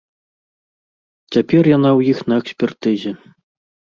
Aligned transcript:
Цяпер 1.35 1.63
яна 1.77 1.89
ў 1.97 2.15
іх 2.15 2.19
на 2.33 2.39
экспертызе. 2.45 3.11